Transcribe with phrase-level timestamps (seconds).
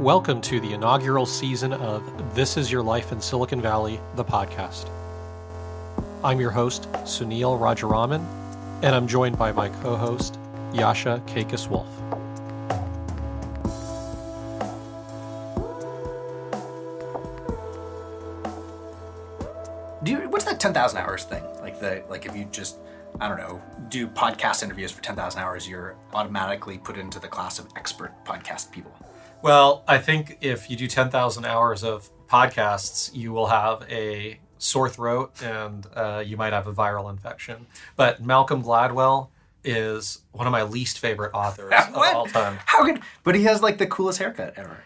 [0.00, 4.90] Welcome to the inaugural season of This Is Your Life in Silicon Valley, the podcast.
[6.22, 8.22] I'm your host, Sunil Rajaraman,
[8.82, 10.38] and I'm joined by my co host,
[10.72, 11.86] Jascha Kaykas-Wolff.
[20.02, 21.42] Do what's that ten thousand hours thing?
[21.62, 22.76] Like the like if you just
[23.18, 27.28] I don't know do podcast interviews for ten thousand hours, you're automatically put into the
[27.28, 28.92] class of expert podcast people.
[29.42, 34.88] Well, I think if you do 10,000 hours of podcasts, you will have a sore
[34.88, 37.66] throat and uh, you might have a viral infection.
[37.94, 39.28] But Malcolm Gladwell
[39.62, 42.14] is one of my least favorite authors of What?
[42.14, 42.58] all time.
[42.66, 43.00] How could?
[43.22, 44.78] But he has like the coolest haircut ever.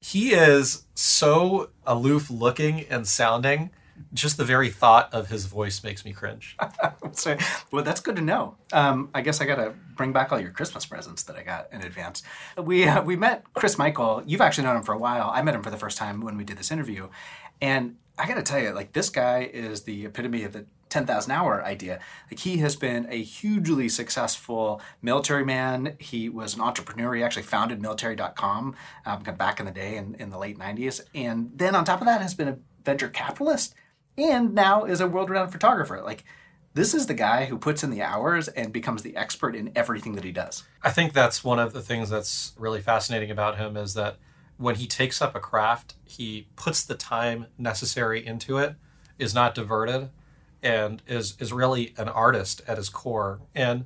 [0.00, 3.70] He is so aloof looking and sounding.
[4.12, 6.56] Just the very thought of his voice makes me cringe.
[7.24, 7.36] So,
[7.70, 8.56] well, that's good to know.
[8.72, 11.68] Um, I guess I got to bring back all your Christmas presents that I got
[11.72, 12.22] in advance.
[12.58, 14.22] We uh, we met Chris Michel.
[14.26, 15.30] You've actually known him for a while.
[15.32, 17.08] I met him for the first time when we did this interview,
[17.60, 21.06] and I got to tell you, like this guy is the epitome of the ten
[21.06, 22.00] thousand hour idea.
[22.30, 25.96] Like he has been a hugely successful military man.
[25.98, 27.14] He was an entrepreneur.
[27.14, 28.74] He actually founded military.com
[29.06, 32.06] um, back in the day in, in the late nineties, and then on top of
[32.06, 33.74] that, has been a venture capitalist
[34.16, 36.00] and now is a world-renowned photographer.
[36.02, 36.24] Like
[36.74, 40.16] this is the guy who puts in the hours and becomes the expert in everything
[40.16, 40.64] that he does.
[40.82, 44.16] I think that's one of the things that's really fascinating about him is that
[44.56, 48.74] when he takes up a craft, he puts the time necessary into it,
[49.18, 50.10] is not diverted,
[50.62, 53.40] and is is really an artist at his core.
[53.54, 53.84] And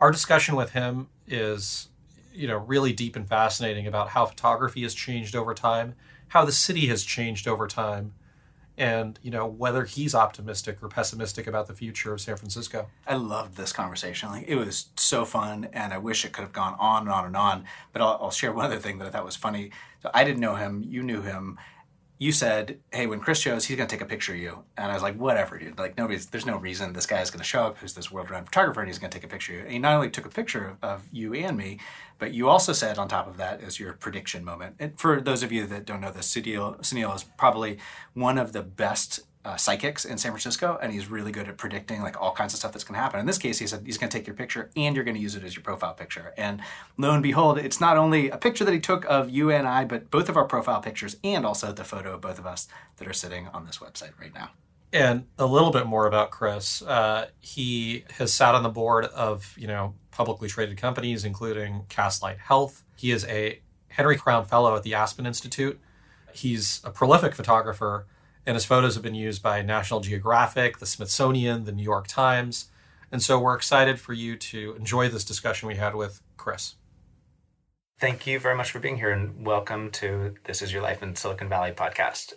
[0.00, 1.88] our discussion with him is,
[2.32, 5.94] you know, really deep and fascinating about how photography has changed over time,
[6.28, 8.14] how the city has changed over time,
[8.76, 12.88] and you know whether he's optimistic or pessimistic about the future of San Francisco.
[13.06, 14.30] I loved this conversation.
[14.30, 17.26] Like it was so fun, and I wish it could have gone on and on
[17.26, 17.64] and on.
[17.92, 19.70] But I'll, I'll share one other thing that I thought was funny.
[20.02, 20.84] So I didn't know him.
[20.86, 21.58] You knew him.
[22.16, 24.90] You said, "Hey, when Chris shows, he's going to take a picture of you." And
[24.90, 25.78] I was like, "Whatever, dude.
[25.78, 26.26] Like nobody's.
[26.26, 27.78] There's no reason this guy is going to show up.
[27.78, 29.78] Who's this world-renowned photographer, and he's going to take a picture of you." And he
[29.78, 31.80] not only took a picture of you and me,
[32.18, 34.76] but you also said on top of that is your prediction moment.
[34.78, 37.78] And for those of you that don't know this, Sunil, Sunil is probably
[38.12, 42.02] one of the best uh, psychics in San Francisco, and he's really good at predicting
[42.02, 43.20] like all kinds of stuff that's going to happen.
[43.20, 45.20] In this case, he said he's going to take your picture and you're going to
[45.20, 46.32] use it as your profile picture.
[46.36, 46.60] And
[46.96, 49.84] lo and behold, it's not only a picture that he took of you and I,
[49.84, 53.06] but both of our profile pictures and also the photo of both of us that
[53.06, 54.50] are sitting on this website right now.
[54.92, 56.80] And a little bit more about Chris.
[56.80, 62.38] Uh, he has sat on the board of you know publicly traded companies, including Castlight
[62.38, 62.84] Health.
[62.96, 65.80] He is a Henry Crown Fellow at the Aspen Institute.
[66.32, 68.06] He's a prolific photographer,
[68.46, 72.70] and his photos have been used by National Geographic, the Smithsonian, the New York Times.
[73.10, 76.74] And so we're excited for you to enjoy this discussion we had with Chris.
[78.00, 81.14] Thank you very much for being here and welcome to This Is Your Life in
[81.14, 82.34] Silicon Valley podcast.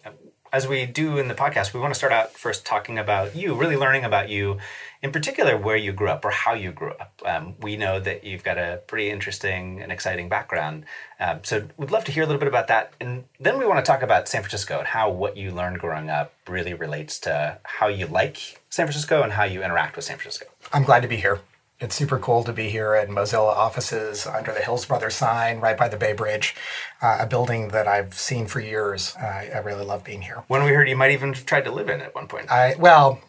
[0.57, 3.53] As we do in the podcast, we want to start out first talking about you,
[3.53, 4.57] really learning about you,
[5.03, 7.21] in particular where you grew up or how you grew up.
[7.23, 10.85] Um, we know that you've got a pretty interesting and exciting background.
[11.19, 12.93] Um, so we'd love to hear a little bit about that.
[12.99, 16.09] And then we want to talk about San Francisco and how what you learned growing
[16.09, 20.17] up really relates to how you like San Francisco and how you interact with San
[20.17, 20.47] Francisco.
[20.73, 21.39] I'm glad to be here.
[21.79, 25.77] It's super cool to be here at Mozilla offices under the Hills Brothers sign right
[25.77, 26.55] by the Bay Bridge,
[27.03, 29.15] uh, a building that I've seen for years.
[29.15, 30.43] Uh, I really love being here.
[30.47, 32.51] When we heard you might even have tried to live in at one point.
[32.51, 33.21] I well,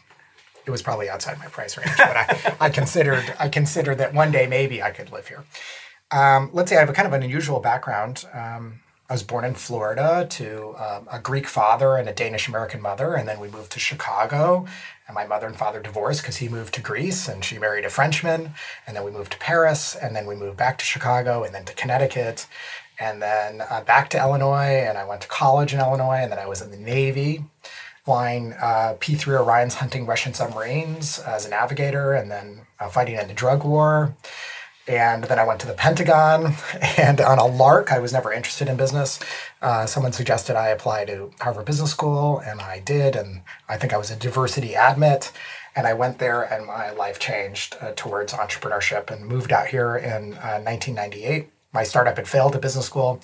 [0.65, 4.33] it was probably outside my price range, but I, I considered I considered that one
[4.33, 5.45] day maybe I could live here.
[6.11, 8.25] Um, let's say I have a kind of an unusual background.
[8.33, 8.81] Um,
[9.11, 13.15] I was born in Florida to um, a Greek father and a Danish American mother,
[13.15, 14.67] and then we moved to Chicago.
[15.09, 17.91] And my mother and father divorced because he moved to Greece and she married a
[17.91, 18.53] Frenchman.
[18.87, 21.65] And then we moved to Paris, and then we moved back to Chicago, and then
[21.65, 22.47] to Connecticut,
[23.01, 24.85] and then uh, back to Illinois.
[24.87, 27.45] And I went to college in Illinois, and then I was in the Navy
[28.09, 33.17] flying uh, P 3 Orions hunting Russian submarines as a navigator and then uh, fighting
[33.17, 34.17] in the drug war.
[34.89, 36.55] And then I went to the Pentagon,
[36.97, 39.21] and on a lark, I was never interested in business.
[39.61, 43.15] Uh, someone suggested I apply to Harvard Business School, and I did.
[43.15, 45.31] And I think I was a diversity admit.
[45.77, 49.97] And I went there, and my life changed uh, towards entrepreneurship and moved out here
[49.97, 51.51] in uh, 1998.
[51.73, 53.21] My startup had failed at business school,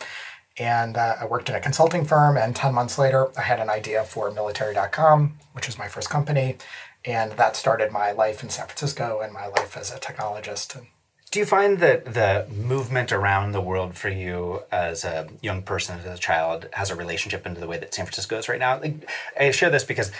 [0.59, 2.37] and uh, I worked in a consulting firm.
[2.37, 6.59] And 10 months later, I had an idea for military.com, which was my first company.
[7.06, 10.77] And that started my life in San Francisco and my life as a technologist.
[10.77, 10.87] And
[11.35, 15.99] Do you find that the movement around the world for you as a young person,
[15.99, 18.79] as a child, has a relationship into the way that San Francisco is right now?
[18.79, 20.13] Like, I share this because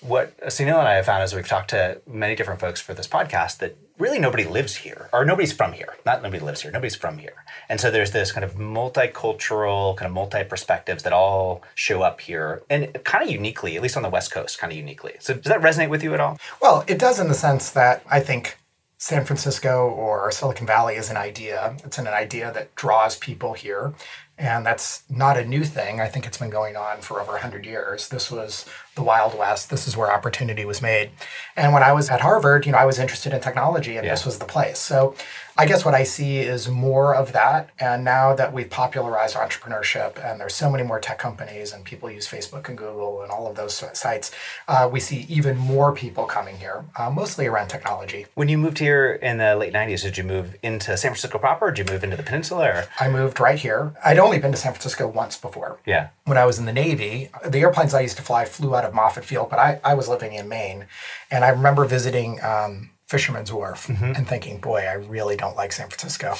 [0.00, 3.06] what Sunil and I have found is we've talked to many different folks for this
[3.06, 5.94] podcast that really nobody lives here, or nobody's from here.
[6.06, 7.44] Not nobody lives here, nobody's from here.
[7.68, 12.22] And so there's this kind of multicultural, kind of multi perspectives that all show up
[12.22, 15.16] here, and kind of uniquely, at least on the West Coast, kind of uniquely.
[15.20, 16.38] So does that resonate with you at all?
[16.62, 18.56] Well, it does in the sense that I think
[19.02, 21.76] San Francisco or Silicon Valley is an idea.
[21.84, 23.94] It's an idea that draws people here.
[24.38, 26.00] And that's not a new thing.
[26.00, 28.10] I think it's been going on for over 100 years.
[28.10, 28.64] This was
[28.94, 29.70] the Wild West.
[29.70, 31.10] This is where opportunity was made.
[31.56, 34.12] And when I was at Harvard, you know, I was interested in technology and yeah.
[34.12, 34.78] this was the place.
[34.78, 35.16] So
[35.56, 37.70] I guess what I see is more of that.
[37.78, 42.10] And now that we've popularized entrepreneurship and there's so many more tech companies and people
[42.10, 44.30] use Facebook and Google and all of those sites,
[44.66, 48.26] uh, we see even more people coming here, uh, mostly around technology.
[48.34, 51.66] When you moved here in the late 90s, did you move into San Francisco proper
[51.66, 52.66] or did you move into the peninsula?
[52.68, 52.84] Or?
[52.98, 53.94] I moved right here.
[54.04, 55.78] I'd only been to San Francisco once before.
[55.84, 56.08] Yeah.
[56.24, 58.94] When I was in the Navy, the airplanes I used to fly flew out of
[58.94, 60.86] Moffett Field, but I, I was living in Maine.
[61.30, 64.12] And I remember visiting um, Fisherman's Wharf mm-hmm.
[64.16, 66.34] and thinking, boy, I really don't like San Francisco.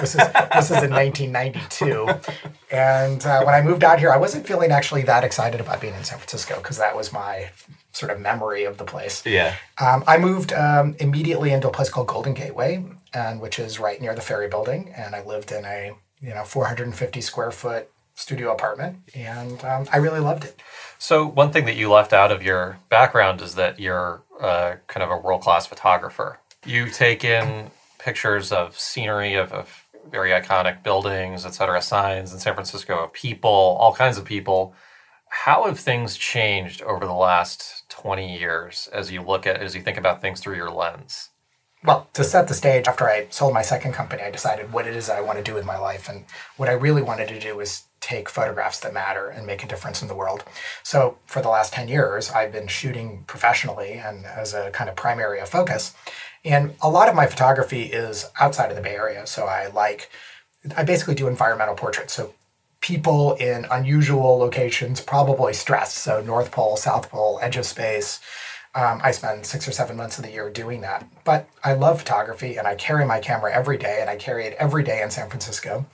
[0.00, 0.22] this, is,
[0.54, 2.08] this is in 1992.
[2.70, 5.92] And uh, when I moved out here, I wasn't feeling actually that excited about being
[5.92, 7.50] in San Francisco because that was my
[7.92, 9.22] sort of memory of the place.
[9.26, 9.54] Yeah.
[9.78, 12.82] Um, I moved um, immediately into a place called Golden Gateway,
[13.12, 14.94] and which is right near the ferry building.
[14.96, 15.92] And I lived in a
[16.22, 20.58] you know 450 square foot studio apartment, and um, I really loved it.
[20.98, 25.02] So one thing that you left out of your background is that you're uh, kind
[25.02, 26.38] of a world class photographer.
[26.66, 32.38] You take in pictures of scenery of, of very iconic buildings, et cetera, signs in
[32.38, 34.74] San Francisco, of people, all kinds of people.
[35.28, 39.82] How have things changed over the last 20 years as you look at, as you
[39.82, 41.30] think about things through your lens?
[41.84, 44.96] Well, to set the stage, after I sold my second company, I decided what it
[44.96, 46.08] is I want to do with my life.
[46.08, 46.24] And
[46.56, 50.00] what I really wanted to do was take photographs that matter and make a difference
[50.00, 50.44] in the world.
[50.82, 54.96] So for the last 10 years, I've been shooting professionally and as a kind of
[54.96, 55.94] primary of focus.
[56.42, 59.26] And a lot of my photography is outside of the Bay Area.
[59.26, 60.10] So I like,
[60.76, 62.14] I basically do environmental portraits.
[62.14, 62.32] So
[62.80, 65.98] people in unusual locations, probably stressed.
[65.98, 68.20] So North Pole, South Pole, edge of space.
[68.74, 71.06] Um, I spend six or seven months of the year doing that.
[71.24, 74.56] But I love photography and I carry my camera every day and I carry it
[74.58, 75.86] every day in San Francisco.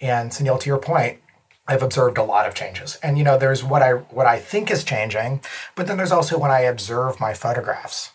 [0.00, 1.20] And Sunil, to your point,
[1.68, 2.98] I've observed a lot of changes.
[3.02, 5.40] And you know, there's what I what I think is changing,
[5.74, 8.12] but then there's also when I observe my photographs,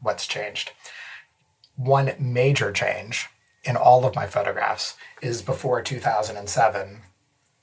[0.00, 0.72] what's changed.
[1.76, 3.28] One major change
[3.64, 7.02] in all of my photographs is before 2007,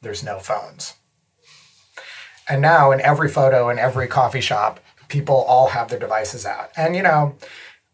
[0.02, 0.94] there's no phones.
[2.48, 6.72] And now in every photo in every coffee shop, people all have their devices out.
[6.76, 7.36] And you know,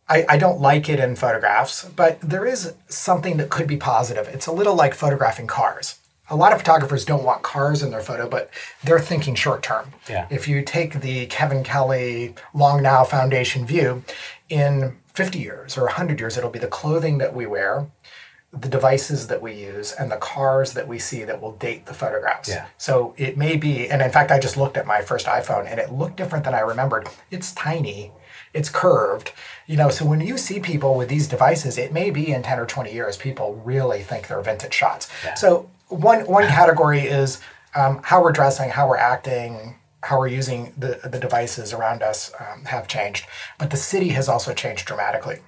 [0.08, 4.28] I, I, don't like it in photographs, but there is something that could be positive.
[4.28, 6.00] It's a little like photographing cars
[6.32, 8.50] a lot of photographers don't want cars in their photo, but
[8.84, 9.94] they're thinking short term.
[10.10, 10.28] Yeah.
[10.32, 14.04] If you take the Kevin Kelly Long Now Foundation view,
[14.50, 17.88] in 50 years or 100 years, it'll be the clothing that we wear,
[18.54, 21.94] the devices that we use, and the cars that we see that will date the
[21.94, 22.50] photographs.
[22.50, 22.68] Yeah.
[22.78, 25.80] So it may be, and in fact, I just looked at my first iPhone and
[25.80, 27.08] it looked different than I remembered.
[27.30, 28.12] It's tiny
[28.54, 29.32] it's curved
[29.66, 32.60] you know so when you see people with these devices it may be in 10
[32.60, 35.34] or 20 years people really think they're vintage shots yeah.
[35.36, 37.40] so one one category is
[37.76, 42.32] um, how we're dressing, how we're acting, how we're using the the devices around us
[42.40, 43.26] um, have changed,
[43.60, 45.40] but the city has also changed dramatically.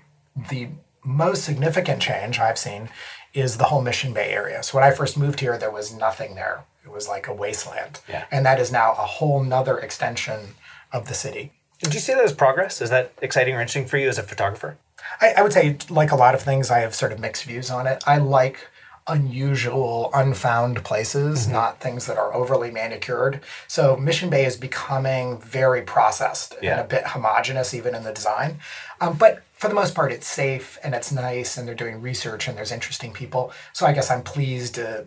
[0.50, 0.70] The
[1.04, 2.90] most significant change I've seen
[3.34, 4.62] is the whole Mission Bay area.
[4.64, 6.66] So when I first moved here, there was nothing there.
[6.83, 8.26] It was like a wasteland, yeah.
[8.31, 10.56] and that is now a whole nother extension
[10.92, 11.52] of the city.
[11.80, 12.81] Do you see that as progress?
[12.81, 14.78] Is that exciting or interesting for you as a photographer?
[15.19, 17.72] I, I would say, like a lot of things, I have sort of mixed views
[17.72, 18.04] on it.
[18.06, 18.68] I like
[19.07, 21.54] unusual, unfound places, mm-hmm.
[21.54, 23.42] not things that are overly manicured.
[23.68, 26.74] So Mission Bay is becoming very processed yeah.
[26.74, 28.60] and a bit homogenous even in the design.
[29.02, 32.50] Um, but for the most part, it's safe and it's nice, and they're doing research
[32.50, 33.54] and there's interesting people.
[33.72, 35.04] So I guess I'm pleased, uh,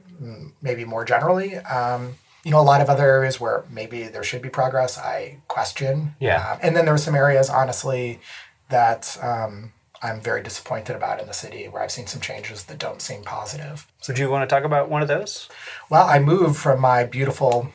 [0.63, 1.57] maybe more generally.
[1.57, 5.43] Um, you know, a lot of other areas where maybe there should be progress, I
[5.47, 6.15] question.
[6.21, 6.41] Yeah.
[6.41, 8.19] Uh, and then there are some areas, honestly,
[8.71, 12.79] that um, I'm very disappointed about in the city where I've seen some changes that
[12.79, 13.87] don't seem positive.
[14.01, 15.51] So, do you want to talk about one of those?
[15.91, 17.75] Well, I moved from my beautiful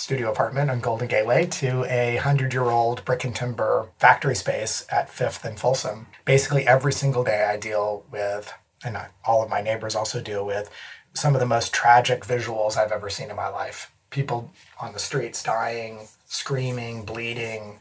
[0.00, 4.86] studio apartment on Golden Gateway to a hundred year old brick and timber factory space
[4.90, 6.06] at Fifth and Folsom.
[6.24, 8.52] Basically, every single day I deal with,
[8.82, 10.70] and all of my neighbors also deal with,
[11.12, 13.92] some of the most tragic visuals I've ever seen in my life.
[14.08, 17.80] People on the streets dying, screaming, bleeding,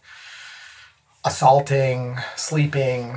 [1.24, 3.16] assaulting, sleeping,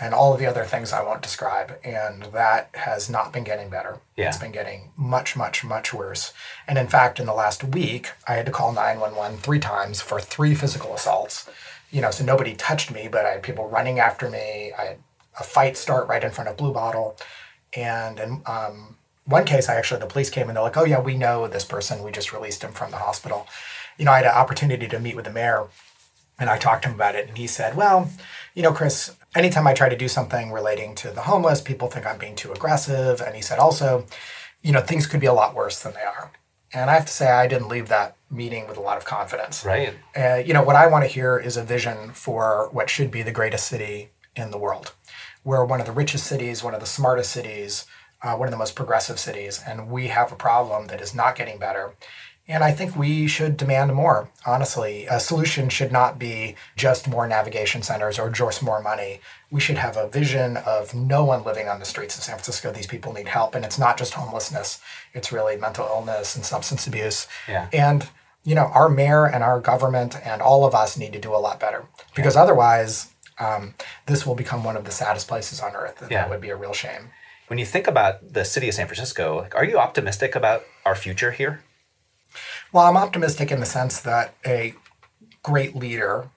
[0.00, 1.78] and all of the other things I won't describe.
[1.84, 4.00] And that has not been getting better.
[4.16, 4.28] Yeah.
[4.28, 6.32] It's been getting much, much, much worse.
[6.66, 10.20] And in fact, in the last week, I had to call 911 three times for
[10.20, 11.48] three physical assaults.
[11.92, 14.72] You know, so nobody touched me, but I had people running after me.
[14.76, 14.98] I had
[15.38, 17.16] a fight start right in front of Blue Bottle.
[17.76, 18.96] And in um,
[19.26, 21.64] one case, I actually, the police came and they're like, oh, yeah, we know this
[21.64, 22.02] person.
[22.02, 23.46] We just released him from the hospital.
[23.96, 25.68] You know, I had an opportunity to meet with the mayor
[26.38, 28.10] and I talked to him about it, and he said, Well,
[28.54, 32.06] you know, Chris, anytime I try to do something relating to the homeless, people think
[32.06, 33.20] I'm being too aggressive.
[33.20, 34.06] And he said, Also,
[34.62, 36.32] you know, things could be a lot worse than they are.
[36.72, 39.64] And I have to say, I didn't leave that meeting with a lot of confidence.
[39.64, 39.94] Right.
[40.16, 43.22] Uh, you know, what I want to hear is a vision for what should be
[43.22, 44.92] the greatest city in the world.
[45.44, 47.86] We're one of the richest cities, one of the smartest cities,
[48.22, 51.36] uh, one of the most progressive cities, and we have a problem that is not
[51.36, 51.94] getting better.
[52.46, 55.06] And I think we should demand more, honestly.
[55.06, 59.20] A solution should not be just more navigation centers or just more money.
[59.50, 62.70] We should have a vision of no one living on the streets of San Francisco.
[62.70, 63.54] These people need help.
[63.54, 64.80] And it's not just homelessness,
[65.14, 67.26] it's really mental illness and substance abuse.
[67.48, 67.68] Yeah.
[67.72, 68.06] And,
[68.44, 71.38] you know, our mayor and our government and all of us need to do a
[71.38, 73.74] lot better because otherwise, um,
[74.04, 76.02] this will become one of the saddest places on earth.
[76.02, 76.22] And Yeah.
[76.22, 77.10] that would be a real shame.
[77.46, 81.30] When you think about the city of San Francisco, are you optimistic about our future
[81.30, 81.62] here?
[82.72, 84.74] Well, I'm optimistic in the sense that a
[85.42, 86.28] great leader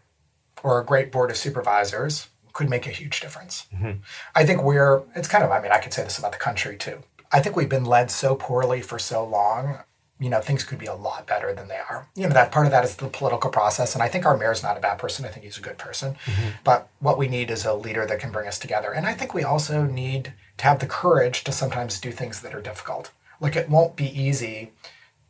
[0.64, 3.68] or a great board of supervisors could make a huge difference.
[3.74, 4.00] Mm-hmm.
[4.36, 6.76] I think we're, it's kind of, I mean, I could say this about the country
[6.76, 7.04] too.
[7.32, 9.80] I think we've been led so poorly for so long.
[10.20, 12.08] You know, things could be a lot better than they are.
[12.16, 13.94] You know, that part of that is the political process.
[13.94, 15.26] And I think our mayor's not a bad person.
[15.26, 16.16] I think he's a good person.
[16.26, 16.50] Mm-hmm.
[16.64, 18.92] But what we need is a leader that can bring us together.
[18.92, 22.56] And I think we also need to have the courage to sometimes do things that
[22.56, 23.12] are difficult.
[23.40, 24.72] Like, it won't be easy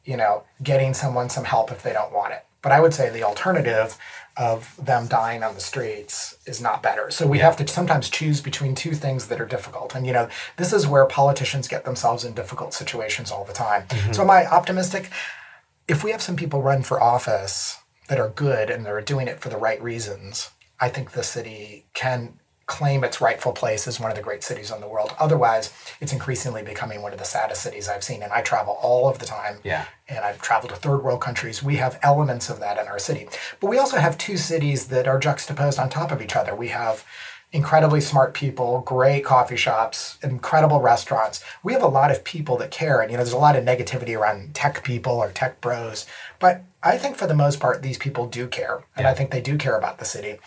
[0.07, 2.45] you know, getting someone some help if they don't want it.
[2.63, 3.97] But I would say the alternative
[4.37, 7.11] of them dying on the streets is not better.
[7.11, 9.95] So we have to sometimes choose between two things that are difficult.
[9.95, 13.83] And, you know, this is where politicians get themselves in difficult situations all the time.
[13.87, 14.13] Mm-hmm.
[14.13, 15.09] So am I optimistic?
[15.87, 17.77] If we have some people run for office
[18.09, 21.85] that are good and they're doing it for the right reasons, I think the city
[21.93, 25.13] can claim its rightful place as one of the great cities in the world.
[25.19, 28.21] Otherwise, it's increasingly becoming one of the saddest cities I've seen.
[28.21, 29.59] And I travel all of the time.
[29.63, 29.85] Yeah.
[30.09, 31.63] And I've traveled to third world countries.
[31.63, 33.29] We have elements of that in our city.
[33.61, 36.53] But we also have two cities that are juxtaposed on top of each other.
[36.53, 37.05] We have
[37.53, 41.41] incredibly smart people, great coffee shops, incredible restaurants.
[41.63, 42.99] We have a lot of people that care.
[42.99, 46.05] And, you know, there's a lot of negativity around tech people or tech bros.
[46.39, 48.83] But I think for the most part, these people do care.
[48.97, 50.39] And I think they do care about the city.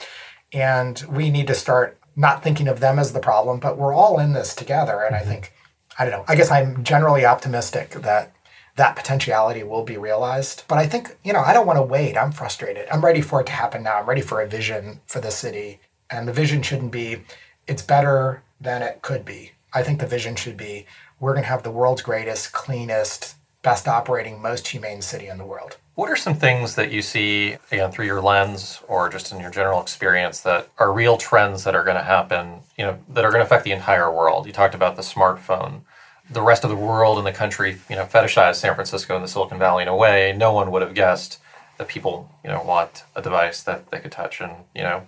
[0.52, 4.20] And we need to start not thinking of them as the problem, but we're all
[4.20, 5.02] in this together.
[5.02, 5.30] And I mm-hmm.
[5.30, 5.54] think,
[5.98, 8.34] I don't know, I guess I'm generally optimistic that
[8.76, 10.64] that potentiality will be realized.
[10.68, 12.16] But I think, you know, I don't want to wait.
[12.16, 12.86] I'm frustrated.
[12.92, 13.98] I'm ready for it to happen now.
[13.98, 15.80] I'm ready for a vision for the city.
[16.10, 17.22] And the vision shouldn't be,
[17.66, 19.52] it's better than it could be.
[19.72, 20.86] I think the vision should be,
[21.20, 25.44] we're going to have the world's greatest, cleanest, best operating, most humane city in the
[25.44, 25.76] world.
[25.94, 29.50] What are some things that you see, again, through your lens or just in your
[29.50, 33.30] general experience that are real trends that are going to happen, you know, that are
[33.30, 34.46] going to affect the entire world?
[34.46, 35.82] You talked about the smartphone.
[36.30, 39.28] The rest of the world and the country, you know, fetishized San Francisco and the
[39.28, 41.38] Silicon Valley in a way no one would have guessed
[41.76, 45.06] that people, you know, want a device that they could touch and, you know,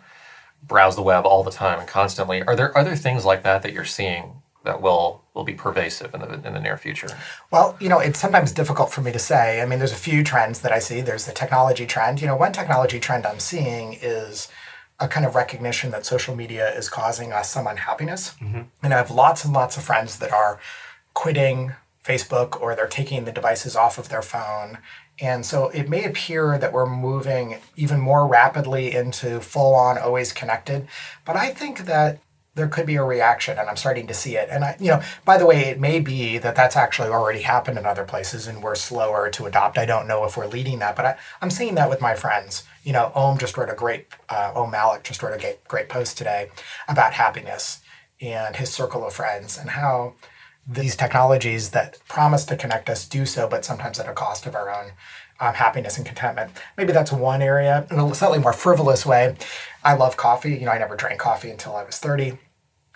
[0.62, 2.42] browse the web all the time and constantly.
[2.42, 6.20] Are there other things like that that you're seeing that will will be pervasive in
[6.20, 7.08] the in the near future?
[7.50, 9.60] Well, you know, it's sometimes difficult for me to say.
[9.60, 11.00] I mean, there's a few trends that I see.
[11.00, 12.20] There's the technology trend.
[12.20, 14.48] You know, one technology trend I'm seeing is
[15.00, 18.34] a kind of recognition that social media is causing us some unhappiness.
[18.40, 18.62] Mm-hmm.
[18.82, 20.60] And I have lots and lots of friends that are
[21.14, 21.72] quitting
[22.04, 24.78] Facebook or they're taking the devices off of their phone.
[25.20, 30.32] And so it may appear that we're moving even more rapidly into full on always
[30.32, 30.88] connected.
[31.24, 32.20] But I think that
[32.54, 34.48] there could be a reaction and I'm starting to see it.
[34.50, 37.78] And I, you know, by the way, it may be that that's actually already happened
[37.78, 39.78] in other places and we're slower to adopt.
[39.78, 42.64] I don't know if we're leading that, but I, I'm seeing that with my friends.
[42.84, 46.50] You know, Om just wrote a great, uh, Malik just wrote a great post today
[46.88, 47.80] about happiness
[48.20, 50.14] and his circle of friends and how
[50.66, 54.54] these technologies that promise to connect us do so, but sometimes at a cost of
[54.54, 54.92] our own
[55.42, 56.52] um, happiness and contentment.
[56.76, 57.86] Maybe that's one area.
[57.90, 59.36] In a slightly more frivolous way,
[59.82, 60.54] I love coffee.
[60.54, 62.38] You know, I never drank coffee until I was 30.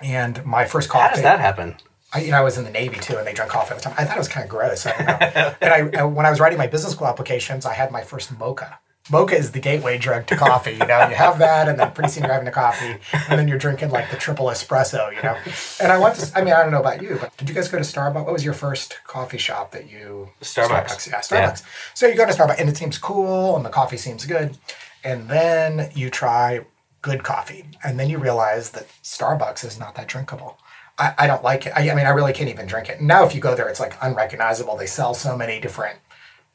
[0.00, 1.08] And my first coffee.
[1.08, 1.76] How does that happen?
[2.14, 3.82] I, you know, I was in the Navy too, and they drank coffee all the
[3.82, 3.94] time.
[3.98, 4.86] I thought it was kind of gross.
[4.86, 5.54] I don't know.
[5.60, 8.38] and I, I, when I was writing my business school applications, I had my first
[8.38, 8.78] mocha.
[9.10, 10.72] Mocha is the gateway drug to coffee.
[10.72, 13.46] You know, you have that, and then pretty soon you're having a coffee, and then
[13.48, 15.14] you're drinking like the triple espresso.
[15.14, 15.36] You know,
[15.80, 16.38] and I want to.
[16.38, 18.24] I mean, I don't know about you, but did you guys go to Starbucks?
[18.24, 20.30] What was your first coffee shop that you?
[20.40, 21.10] Starbucks.
[21.10, 21.62] yeah, Starbucks.
[21.94, 24.56] So you go to Starbucks, and it seems cool, and the coffee seems good,
[25.04, 26.64] and then you try
[27.02, 27.64] good coffee.
[27.84, 30.58] And then you realize that Starbucks is not that drinkable.
[30.98, 31.72] I, I don't like it.
[31.76, 33.00] I, I mean, I really can't even drink it.
[33.00, 34.76] Now, if you go there, it's like unrecognizable.
[34.76, 35.98] They sell so many different,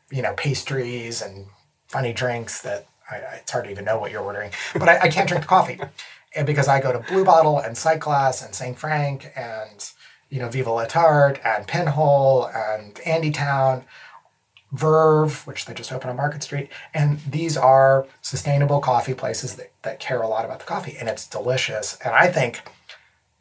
[0.09, 1.45] you know, pastries and
[1.91, 4.51] funny drinks that I, it's hard to even know what you're ordering.
[4.73, 5.79] But I, I can't drink the coffee.
[6.33, 8.79] And because I go to Blue Bottle and Sightglass and St.
[8.79, 9.91] Frank and,
[10.29, 13.83] you know, Viva La Tarte and Pinhole and Andytown
[14.71, 16.69] Verve, which they just opened on Market Street.
[16.93, 20.95] And these are sustainable coffee places that, that care a lot about the coffee.
[20.97, 21.97] And it's delicious.
[22.03, 22.61] And I think,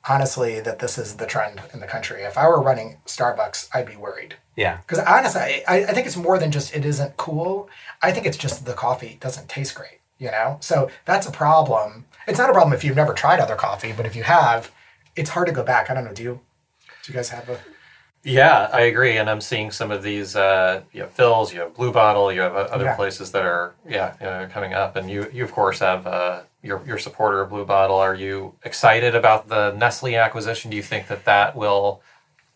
[0.08, 2.22] honestly, that this is the trend in the country.
[2.22, 4.34] If I were running Starbucks, I'd be worried.
[4.60, 4.76] Yeah.
[4.86, 7.70] Because honestly, I, I think it's more than just it isn't cool.
[8.02, 10.58] I think it's just the coffee doesn't taste great, you know?
[10.60, 12.04] So that's a problem.
[12.28, 14.70] It's not a problem if you've never tried other coffee, but if you have,
[15.16, 15.88] it's hard to go back.
[15.90, 16.12] I don't know.
[16.12, 16.40] Do you,
[17.02, 17.58] do you guys have a.
[18.22, 20.36] Yeah, I agree, and I'm seeing some of these.
[20.36, 22.94] Uh, you have Philz, you have Blue Bottle, you have uh, other Yeah.
[22.96, 26.82] places that are yeah uh, coming up, and you you of course have uh, your
[26.86, 27.96] your supporter of Blue Bottle.
[27.96, 30.70] Are you excited about the Nestle acquisition?
[30.70, 32.02] Do you think that that will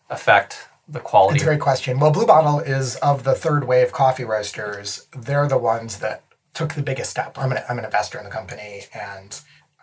[0.07, 1.35] affect the quality?
[1.35, 1.99] It's a great question.
[1.99, 5.07] Well, Blue Bottle is of the third wave coffee roasters.
[5.15, 6.23] They're the ones that
[6.53, 7.37] took the biggest step.
[7.37, 9.39] I'm an, I'm an investor in the company, and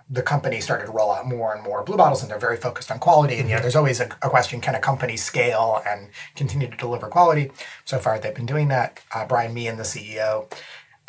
[0.09, 2.91] the company started to roll out more and more blue bottles, and they're very focused
[2.91, 3.39] on quality.
[3.39, 6.77] And you know, there's always a, a question: Can a company scale and continue to
[6.77, 7.51] deliver quality?
[7.85, 9.01] So far, they've been doing that.
[9.13, 10.51] Uh, Brian and the CEO,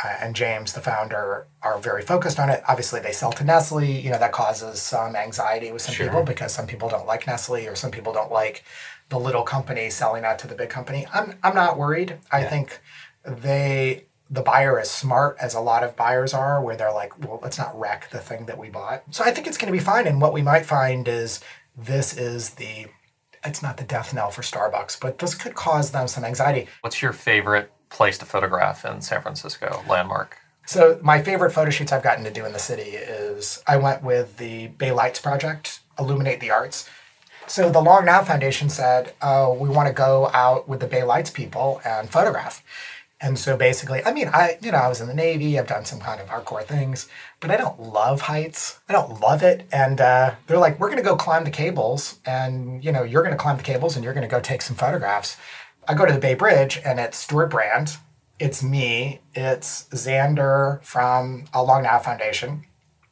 [0.04, 2.62] uh, and James, the founder, are very focused on it.
[2.68, 3.86] Obviously, they sell to Nestle.
[3.86, 6.08] You know, that causes some anxiety with some Sure.
[6.08, 8.64] people because some people don't like Nestle or some people don't like
[9.10, 11.06] the little company selling out to the big company.
[11.14, 12.18] I'm I'm not worried.
[12.32, 12.50] I Yeah.
[12.50, 12.80] think
[13.26, 17.40] they the buyer is smart as a lot of buyers are where they're like, well,
[17.44, 19.04] let's not wreck the thing that we bought.
[19.12, 21.40] So I think it's going to be fine and what we might find is
[21.78, 22.88] this is the
[23.46, 26.68] it's not the death knell for Starbucks, but this could cause them some anxiety.
[26.82, 29.84] What's your favorite place to photograph in San Francisco?
[29.88, 30.38] Landmark.
[30.66, 34.02] So my favorite photo shoots I've gotten to do in the city is I went
[34.02, 36.90] with the Bay Lights project, Illuminate the Arts.
[37.48, 41.04] So the Long Now Foundation said, "Oh, we want to go out with the Bay
[41.04, 42.64] Lights people and photograph."
[43.22, 45.86] And so basically, I mean, I you know I was in the Navy, I've done
[45.86, 47.08] some kind of hardcore things,
[47.40, 48.80] but I don't love heights.
[48.90, 49.68] I don't love it.
[49.72, 53.24] And uh, they're like, "We're going to go climb the cables, and you know, you're
[53.24, 55.38] going to climb the cables, and you're going to go take some photographs."
[55.88, 57.98] I go to the Bay Bridge, and it's Stewart Brand,
[58.40, 62.64] it's me, it's Xander from a Long Now Foundation,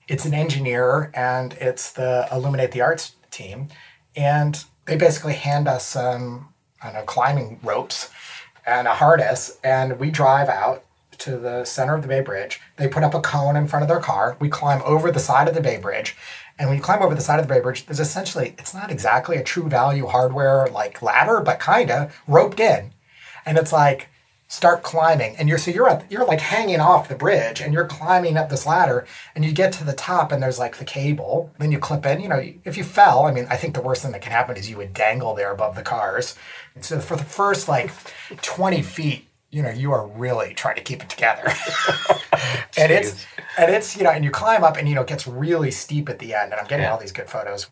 [0.07, 3.67] it's an engineer, and it's the Illuminate the Arts team.
[4.15, 8.09] And they basically hand us some, I don't know, climbing ropes
[8.65, 10.83] and a harness, and we drive out
[11.17, 12.59] to the center of the Bay Bridge.
[12.77, 14.37] They put up a cone in front of their car.
[14.39, 16.15] We climb over the side of the Bay Bridge.
[16.57, 18.91] And when you climb over the side of the Bay Bridge, there's essentially, it's not
[18.91, 22.93] exactly a true value hardware like ladder, but kinda roped in.
[23.45, 24.09] And it's like,
[24.51, 27.87] start climbing and you're so you're at, you're like hanging off the bridge and you're
[27.87, 31.49] climbing up this ladder and you get to the top and there's like the cable.
[31.57, 34.01] Then you clip in you know if you fell i mean i think the worst
[34.03, 36.35] thing that can happen is you would dangle there above the cars.
[36.75, 37.91] And so for the first like
[38.41, 41.45] 20 feet you know you are really trying to keep it together.
[42.77, 43.25] And it's
[43.57, 46.09] and it's you know and you climb up and you know it gets really steep
[46.09, 46.91] at the end and i'm getting Yeah.
[46.93, 47.67] all these good photos.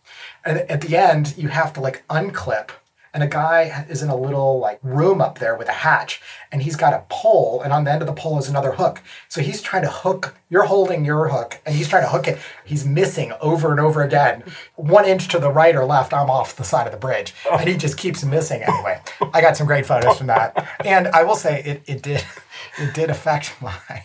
[0.46, 2.70] And at the end you have to like unclip
[3.13, 6.62] and a guy is in a little like room up there with a hatch and
[6.62, 9.02] he's got a pole and on the end of the pole is another hook.
[9.28, 12.39] So he's trying to hook you're holding your hook and he's trying to hook it.
[12.65, 14.43] He's missing over and over again.
[14.76, 17.34] One inch to the right or left i'm off the side of the bridge.
[17.52, 19.02] And he just keeps missing anyway.
[19.34, 20.67] I got some great photos from that.
[20.86, 22.24] And i will say it, it did
[22.78, 24.04] it did affect my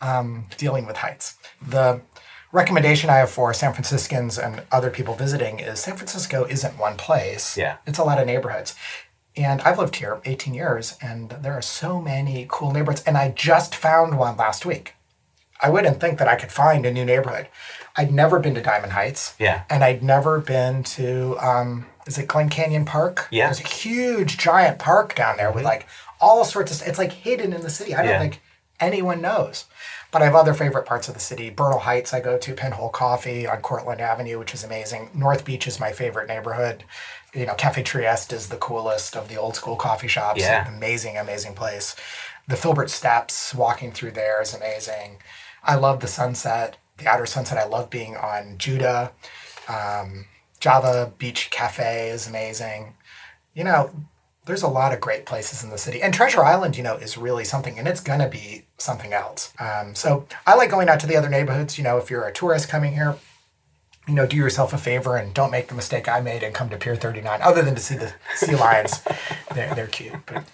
[0.00, 1.36] um, dealing with heights.
[1.66, 2.00] The
[2.52, 6.96] recommendation I have for San Franciscans and other people visiting is San Francisco isn't one
[6.96, 7.56] place.
[7.56, 7.78] Yeah.
[7.86, 8.74] It's a lot of neighborhoods.
[9.34, 13.02] And I've lived here 18 years and there are so many cool neighborhoods.
[13.06, 14.94] And I just found one last week.
[15.62, 17.48] I wouldn't think that I could find a new neighborhood.
[17.96, 19.34] I'd never been to Diamond Heights.
[19.38, 19.62] Yeah.
[19.70, 23.28] And I'd never been to, um, is it Glen Canyon Park?
[23.30, 23.46] Yeah.
[23.46, 25.86] There's a huge, giant park down there with like
[26.20, 27.94] all sorts of, it's like hidden in the city.
[27.94, 28.18] I don't Yeah.
[28.20, 28.42] think
[28.80, 29.64] anyone knows.
[30.12, 31.48] But I have other favorite parts of the city.
[31.48, 35.10] Bernal Heights, I go to Pinhole Coffee on Cortland Avenue, which is amazing.
[35.14, 36.84] North Beach is my favorite neighborhood.
[37.34, 40.40] You know, Cafe Trieste is the coolest of the old school coffee shops.
[40.40, 40.68] Yeah.
[40.68, 41.96] Amazing, amazing place.
[42.46, 45.16] The Filbert Steps, walking through there is amazing.
[45.64, 47.56] I love the sunset, the outer sunset.
[47.56, 49.12] I love being on Judah.
[49.66, 50.26] Um,
[50.60, 52.94] Java Beach Cafe is amazing.
[53.54, 53.90] You know,
[54.44, 56.02] there's a lot of great places in the city.
[56.02, 59.52] And Treasure Island, you know, is really something, and it's going to be something else.
[59.58, 61.78] Um, so I like going out to the other neighborhoods.
[61.78, 63.16] You know, if you're a tourist coming here,
[64.08, 66.68] you know, do yourself a favor and don't make the mistake I made and come
[66.70, 69.00] to Pier 39, other than to see the sea lions.
[69.54, 70.14] they're, they're cute.
[70.26, 70.44] But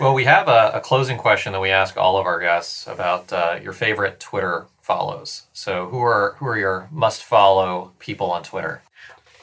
[0.00, 3.32] Well, we have a, a closing question that we ask all of our guests about
[3.32, 5.44] uh, your favorite Twitter follows.
[5.52, 8.82] So, who are who are your must follow people on Twitter?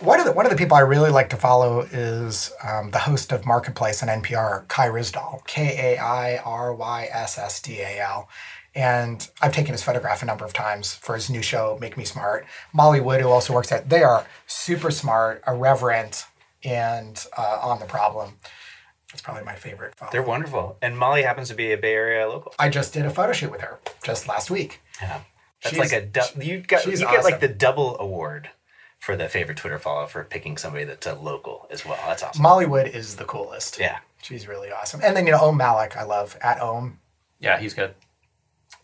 [0.01, 2.97] One of the one of the people I really like to follow is um, the
[2.97, 7.79] host of Marketplace on NPR, Kai Ryssdal, K A I R Y S S D
[7.81, 8.27] A L.
[8.73, 12.05] And I've taken his photograph a number of times for his new show, Make Me
[12.05, 12.47] Smart.
[12.73, 16.25] Molly Wood, who also works at, they are super smart, irreverent,
[16.63, 18.39] and uh, on the problem.
[19.11, 19.93] That's probably my favorite.
[19.95, 20.11] Follow.
[20.11, 20.77] They're wonderful.
[20.81, 22.53] And Molly happens to be a Bay Area local.
[22.57, 24.81] I just did a photo shoot with her just last week.
[25.01, 25.19] Yeah.
[25.61, 28.49] That's She's- like a du- you got you get like the double award
[29.01, 31.97] for the favorite Twitter follow for picking somebody that's a local as well.
[32.05, 32.41] That's awesome.
[32.41, 33.79] Molly Wood is the coolest.
[33.79, 33.97] Yeah.
[34.21, 35.01] She's really awesome.
[35.03, 36.99] And then, you know, Om Malik, I love at Om.
[37.39, 37.95] Yeah, he's good,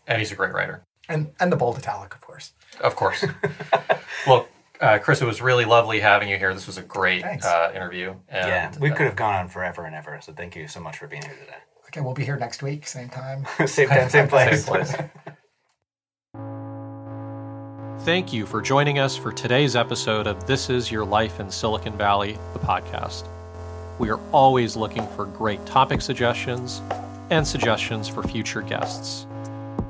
[0.08, 2.50] and he's a great writer, And, and the bold italic, of course.
[2.80, 3.24] of course.
[4.26, 4.48] well,
[4.80, 6.52] uh, Chris, it was really lovely having you here.
[6.52, 8.16] This was a great uh, interview.
[8.28, 8.72] And, Yeah.
[8.80, 10.18] We uh, could have gone on forever and ever.
[10.20, 11.58] So thank you so much for being here today.
[11.86, 13.46] Okay, we'll be here next week, same time.
[13.66, 14.64] same time, same place.
[14.64, 14.94] Same place.
[18.02, 21.96] Thank you for joining us for today's episode of This Is Your Life in Silicon
[21.96, 23.26] Valley, the podcast.
[23.98, 26.80] We are always looking for great topic suggestions
[27.30, 29.26] and suggestions for future guests.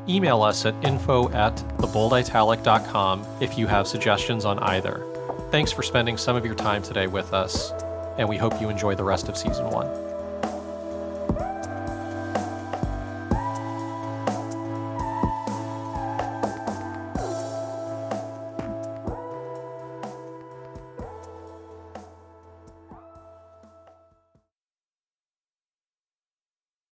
[0.09, 5.05] Email us at info at thebolditalic.com if you have suggestions on either.
[5.51, 7.73] Thanks for spending some of your time today with us,
[8.17, 10.08] and we hope you enjoy the rest of season one.